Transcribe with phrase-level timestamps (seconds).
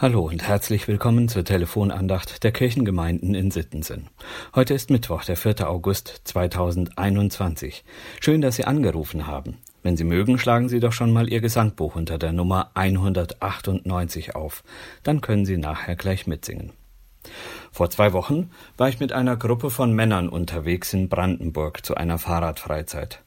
[0.00, 4.06] Hallo und herzlich willkommen zur Telefonandacht der Kirchengemeinden in Sittensen.
[4.54, 5.68] Heute ist Mittwoch, der 4.
[5.68, 7.82] August 2021.
[8.20, 9.56] Schön, dass Sie angerufen haben.
[9.82, 14.62] Wenn Sie mögen, schlagen Sie doch schon mal Ihr Gesangbuch unter der Nummer 198 auf.
[15.02, 16.70] Dann können Sie nachher gleich mitsingen.
[17.72, 22.18] Vor zwei Wochen war ich mit einer Gruppe von Männern unterwegs in Brandenburg zu einer
[22.18, 23.24] Fahrradfreizeit.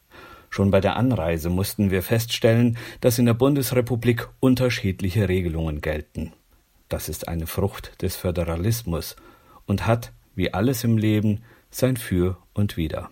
[0.49, 6.31] Schon bei der Anreise mussten wir feststellen, dass in der Bundesrepublik unterschiedliche Regelungen gelten.
[6.91, 9.15] Das ist eine Frucht des Föderalismus
[9.65, 13.09] und hat, wie alles im Leben, sein Für und Wider.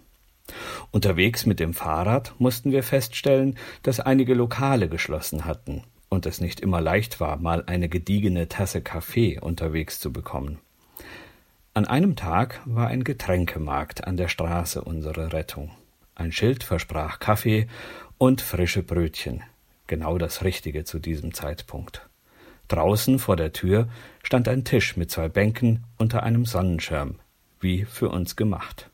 [0.91, 6.59] Unterwegs mit dem Fahrrad mussten wir feststellen, dass einige Lokale geschlossen hatten und es nicht
[6.59, 10.59] immer leicht war, mal eine gediegene Tasse Kaffee unterwegs zu bekommen.
[11.73, 15.71] An einem Tag war ein Getränkemarkt an der Straße unsere Rettung.
[16.16, 17.68] Ein Schild versprach Kaffee
[18.18, 19.41] und frische Brötchen,
[19.88, 22.09] genau das Richtige zu diesem Zeitpunkt.
[22.70, 23.90] Draußen vor der Tür
[24.23, 27.16] stand ein Tisch mit zwei Bänken unter einem Sonnenschirm,
[27.60, 28.90] wie für uns gemacht.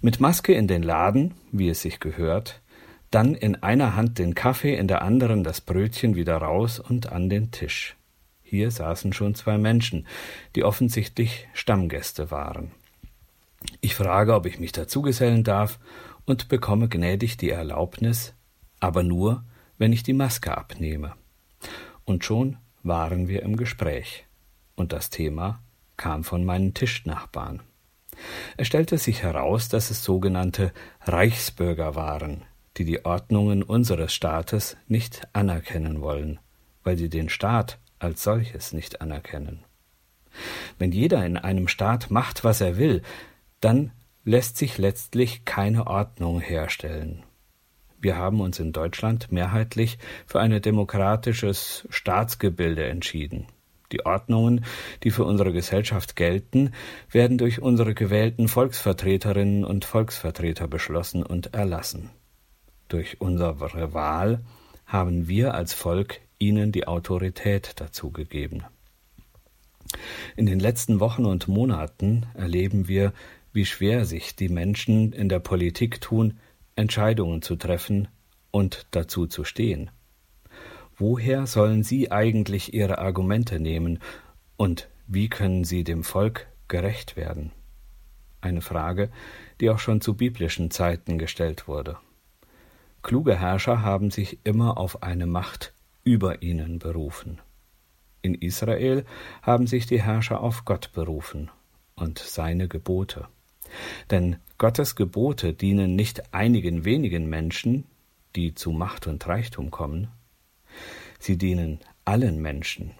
[0.00, 2.62] Mit Maske in den Laden, wie es sich gehört,
[3.10, 7.28] dann in einer Hand den Kaffee, in der anderen das Brötchen wieder raus und an
[7.28, 7.96] den Tisch.
[8.42, 10.06] Hier saßen schon zwei Menschen,
[10.54, 12.70] die offensichtlich Stammgäste waren.
[13.80, 15.78] Ich frage, ob ich mich dazugesellen darf
[16.26, 18.34] und bekomme gnädig die Erlaubnis,
[18.78, 19.44] aber nur,
[19.78, 21.14] wenn ich die Maske abnehme.
[22.04, 24.26] Und schon waren wir im Gespräch,
[24.76, 25.62] und das Thema
[25.96, 27.62] kam von meinen Tischnachbarn.
[28.56, 32.42] Es stellte sich heraus, dass es sogenannte Reichsbürger waren,
[32.76, 36.38] die die Ordnungen unseres Staates nicht anerkennen wollen,
[36.84, 39.64] weil sie den Staat als solches nicht anerkennen.
[40.78, 43.02] Wenn jeder in einem Staat macht, was er will,
[43.60, 43.92] dann
[44.24, 47.24] lässt sich letztlich keine Ordnung herstellen.
[48.00, 53.46] Wir haben uns in Deutschland mehrheitlich für ein demokratisches Staatsgebilde entschieden.
[53.90, 54.64] Die Ordnungen,
[55.02, 56.72] die für unsere Gesellschaft gelten,
[57.10, 62.10] werden durch unsere gewählten Volksvertreterinnen und Volksvertreter beschlossen und erlassen.
[62.88, 64.44] Durch unsere Wahl
[64.86, 68.64] haben wir als Volk ihnen die Autorität dazu gegeben.
[70.36, 73.12] In den letzten Wochen und Monaten erleben wir,
[73.52, 76.38] wie schwer sich die Menschen in der Politik tun,
[76.78, 78.08] Entscheidungen zu treffen
[78.50, 79.90] und dazu zu stehen.
[80.96, 83.98] Woher sollen Sie eigentlich Ihre Argumente nehmen
[84.56, 87.52] und wie können Sie dem Volk gerecht werden?
[88.40, 89.10] Eine Frage,
[89.60, 91.98] die auch schon zu biblischen Zeiten gestellt wurde.
[93.02, 95.72] Kluge Herrscher haben sich immer auf eine Macht
[96.04, 97.40] über ihnen berufen.
[98.22, 99.04] In Israel
[99.42, 101.50] haben sich die Herrscher auf Gott berufen
[101.96, 103.28] und seine Gebote.
[104.10, 107.84] Denn Gottes Gebote dienen nicht einigen wenigen Menschen,
[108.36, 110.08] die zu Macht und Reichtum kommen,
[111.18, 112.92] sie dienen allen Menschen.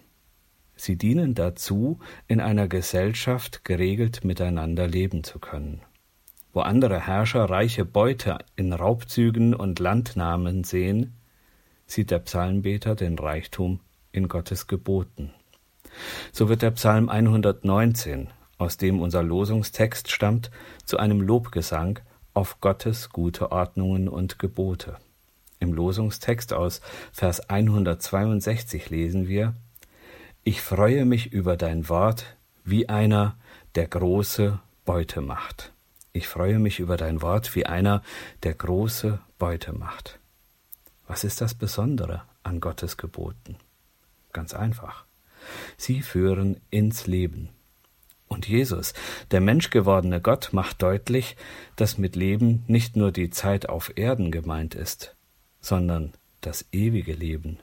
[0.75, 5.81] Sie dienen dazu, in einer Gesellschaft geregelt miteinander leben zu können.
[6.53, 11.15] Wo andere Herrscher reiche Beute in Raubzügen und Landnahmen sehen,
[11.85, 13.81] sieht der Psalmbeter den Reichtum
[14.11, 15.33] in Gottes Geboten.
[16.31, 20.51] So wird der Psalm 119 aus dem unser Losungstext stammt,
[20.85, 21.99] zu einem Lobgesang
[22.35, 24.97] auf Gottes gute Ordnungen und Gebote.
[25.59, 26.81] Im Losungstext aus
[27.11, 29.55] Vers 162 lesen wir
[30.43, 33.35] Ich freue mich über dein Wort wie einer,
[33.75, 35.73] der große Beute macht.
[36.13, 38.03] Ich freue mich über dein Wort wie einer,
[38.43, 40.19] der große Beute macht.
[41.07, 43.57] Was ist das Besondere an Gottes Geboten?
[44.33, 45.05] Ganz einfach.
[45.77, 47.49] Sie führen ins Leben.
[48.29, 48.93] Und Jesus,
[49.31, 51.35] der menschgewordene Gott, macht deutlich,
[51.75, 55.15] dass mit Leben nicht nur die Zeit auf Erden gemeint ist,
[55.59, 57.57] sondern das ewige Leben.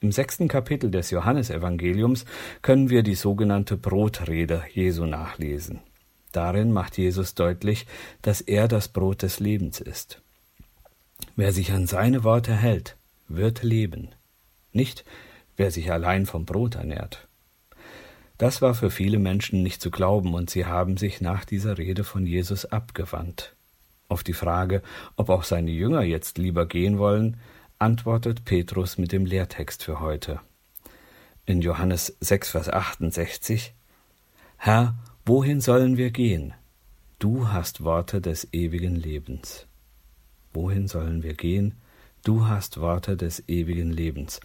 [0.00, 2.24] Im sechsten Kapitel des Johannesevangeliums
[2.62, 5.80] können wir die sogenannte Brotrede Jesu nachlesen.
[6.32, 7.86] Darin macht Jesus deutlich,
[8.22, 10.20] dass er das Brot des Lebens ist.
[11.36, 12.96] Wer sich an seine Worte hält,
[13.28, 14.10] wird leben,
[14.72, 15.04] nicht
[15.56, 17.26] wer sich allein vom Brot ernährt.
[18.40, 22.04] Das war für viele Menschen nicht zu glauben, und sie haben sich nach dieser Rede
[22.04, 23.54] von Jesus abgewandt.
[24.08, 24.80] Auf die Frage,
[25.16, 27.36] ob auch seine Jünger jetzt lieber gehen wollen,
[27.78, 30.40] antwortet Petrus mit dem Lehrtext für heute.
[31.44, 33.74] In Johannes 6, Vers 68
[34.56, 34.94] Herr,
[35.26, 36.54] wohin sollen wir gehen?
[37.18, 39.66] Du hast Worte des ewigen Lebens.
[40.54, 41.74] Wohin sollen wir gehen?
[42.24, 44.40] Du hast Worte des ewigen Lebens.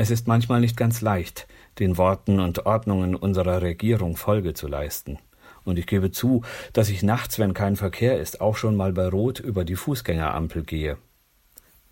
[0.00, 1.46] Es ist manchmal nicht ganz leicht,
[1.78, 5.18] den Worten und Ordnungen unserer Regierung Folge zu leisten.
[5.62, 6.40] Und ich gebe zu,
[6.72, 10.62] dass ich nachts, wenn kein Verkehr ist, auch schon mal bei Rot über die Fußgängerampel
[10.62, 10.96] gehe.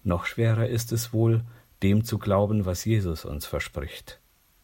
[0.04, 1.44] Noch schwerer ist es wohl,
[1.82, 4.20] dem zu glauben, was Jesus uns verspricht,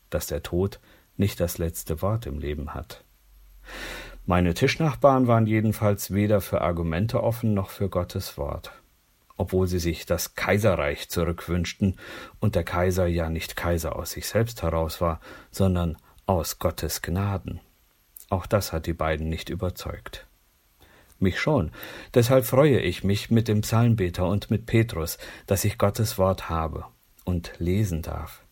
[0.08, 0.81] dass der Tod
[1.19, 3.05] nicht das letzte Wort im Leben hat.
[4.25, 8.73] Meine Tischnachbarn waren jedenfalls weder für Argumente offen noch für Gottes Wort,
[9.37, 11.97] obwohl sie sich das Kaiserreich zurückwünschten
[12.41, 15.21] und der Kaiser ja nicht Kaiser aus sich selbst heraus war,
[15.51, 15.97] sondern
[16.27, 17.61] aus Gottes Gnaden.
[18.31, 20.27] Auch das hat die beiden nicht überzeugt.
[21.19, 21.71] Mich schon.
[22.13, 26.85] Deshalb freue ich mich mit dem Psalmbeter und mit Petrus, dass ich Gottes Wort habe
[27.25, 28.45] und lesen darf.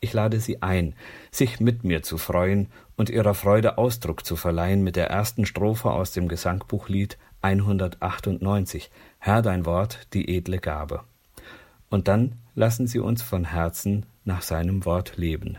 [0.00, 0.94] Ich lade Sie ein,
[1.30, 5.90] sich mit mir zu freuen und ihrer Freude Ausdruck zu verleihen mit der ersten Strophe
[5.90, 11.00] aus dem Gesangbuchlied 198 Herr dein Wort, die edle Gabe.
[11.88, 15.58] Und dann lassen Sie uns von Herzen nach seinem Wort leben.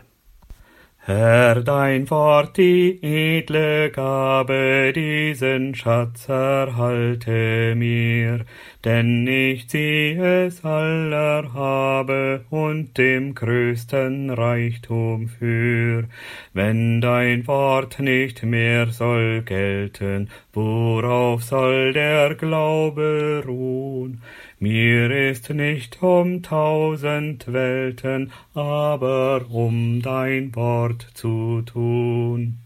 [1.04, 8.44] Herr, dein Wort, die edle Gabe, diesen Schatz erhalte mir,
[8.84, 16.04] denn ich zieh es aller habe und dem größten Reichtum für.
[16.52, 24.20] Wenn dein Wort nicht mehr soll gelten, worauf soll der Glaube ruhen?
[24.58, 32.58] Mir ist nicht um tausend Welten, aber um dein Wort zu tun.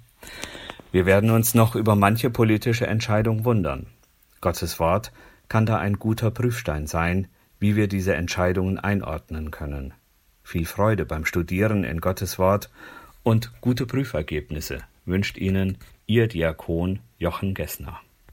[0.92, 3.86] Wir werden uns noch über manche politische Entscheidung wundern.
[4.40, 5.12] Gottes Wort
[5.48, 7.28] kann da ein guter Prüfstein sein,
[7.58, 9.94] wie wir diese Entscheidungen einordnen können.
[10.42, 12.70] Viel Freude beim Studieren in Gottes Wort
[13.22, 18.00] und gute Prüfergebnisse wünscht Ihnen Ihr Diakon Jochen Gessner.